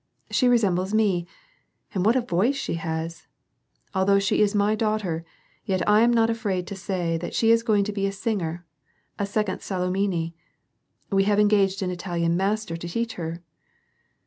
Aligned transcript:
"She 0.31 0.47
resembles 0.47 0.95
me! 0.95 1.27
And 1.93 2.03
what 2.03 2.15
a 2.15 2.21
voice 2.21 2.55
she 2.55 2.73
has! 2.73 3.27
Although 3.93 4.17
she 4.17 4.41
is 4.41 4.55
my 4.55 4.73
daughter, 4.73 5.23
yet 5.63 5.87
I 5.87 6.01
am 6.01 6.11
not 6.11 6.27
afraid 6.27 6.65
to 6.65 6.75
say 6.75 7.17
that 7.19 7.35
she 7.35 7.51
is 7.51 7.61
going 7.61 7.83
to 7.83 7.93
be 7.93 8.07
a 8.07 8.11
singer, 8.11 8.65
a 9.19 9.27
second 9.27 9.59
Salomoni. 9.59 10.33
We 11.11 11.25
have 11.25 11.37
engaged 11.39 11.83
an 11.83 11.91
Italian 11.91 12.35
master 12.35 12.75
to 12.75 12.87
teach 12.89 13.13
her." 13.13 13.43